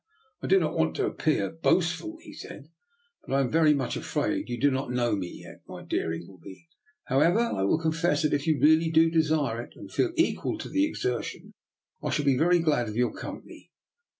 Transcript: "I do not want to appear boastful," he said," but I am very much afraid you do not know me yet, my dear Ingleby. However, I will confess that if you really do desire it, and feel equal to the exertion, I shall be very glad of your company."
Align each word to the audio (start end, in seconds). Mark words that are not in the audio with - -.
"I 0.41 0.47
do 0.47 0.59
not 0.59 0.75
want 0.75 0.95
to 0.95 1.05
appear 1.05 1.51
boastful," 1.51 2.17
he 2.23 2.33
said," 2.33 2.71
but 3.23 3.35
I 3.35 3.39
am 3.39 3.51
very 3.51 3.75
much 3.75 3.95
afraid 3.95 4.49
you 4.49 4.59
do 4.59 4.71
not 4.71 4.89
know 4.89 5.15
me 5.15 5.43
yet, 5.43 5.61
my 5.67 5.83
dear 5.83 6.11
Ingleby. 6.11 6.67
However, 7.03 7.37
I 7.39 7.61
will 7.61 7.77
confess 7.77 8.23
that 8.23 8.33
if 8.33 8.47
you 8.47 8.59
really 8.59 8.89
do 8.89 9.11
desire 9.11 9.61
it, 9.61 9.73
and 9.75 9.91
feel 9.91 10.11
equal 10.15 10.57
to 10.57 10.69
the 10.69 10.85
exertion, 10.85 11.53
I 12.01 12.09
shall 12.09 12.25
be 12.25 12.35
very 12.35 12.57
glad 12.57 12.89
of 12.89 12.95
your 12.97 13.13
company." 13.13 13.69